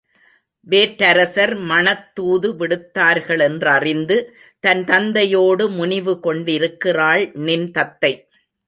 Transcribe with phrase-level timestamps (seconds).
[0.67, 4.17] வேற்றரசர் மணத் தூது விடுத்தார்களென்றறிந்து
[4.63, 8.13] தன் தந்தையோடு முனிவு கொண்டிருக்கிறாள் நின் தத்தை!